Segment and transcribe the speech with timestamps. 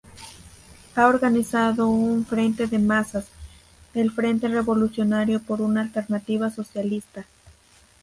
[0.95, 3.27] Ha organizado un frente de masas,
[3.93, 7.23] el Frente Revolucionario por una Alternativa Socialista.